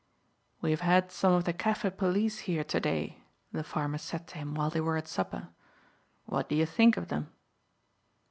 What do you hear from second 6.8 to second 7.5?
of them?"